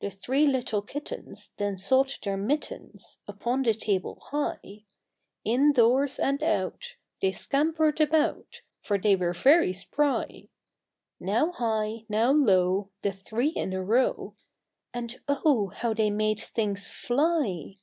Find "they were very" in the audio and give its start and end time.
8.96-9.74